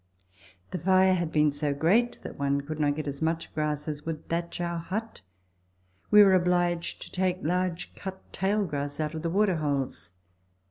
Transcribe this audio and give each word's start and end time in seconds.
The 0.71 0.79
fire 0.79 1.13
had 1.13 1.31
been 1.31 1.51
so 1.51 1.75
great 1.75 2.23
that 2.23 2.39
one 2.39 2.61
could 2.61 2.79
not 2.79 2.95
get 2.95 3.07
as 3.07 3.21
much 3.21 3.53
grass 3.53 3.81
:U 3.85 3.91
Letters 3.91 4.01
from 4.01 4.13
Victorian 4.15 4.29
Pioneers. 4.29 4.49
as 4.49 4.59
would 4.59 4.59
thatch 4.59 4.61
our 4.67 4.77
hut; 4.79 5.21
we 6.09 6.23
were 6.23 6.33
obliged 6.33 7.03
to 7.03 7.11
take 7.11 7.43
large 7.43 7.93
cut 7.93 8.33
tail 8.33 8.65
grass 8.65 8.99
out 8.99 9.13
of 9.13 9.21
the 9.21 9.29
waterholes. 9.29 10.09